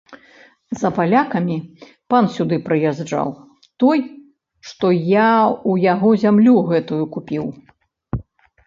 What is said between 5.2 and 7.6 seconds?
ў яго зямлю гэтую купіў.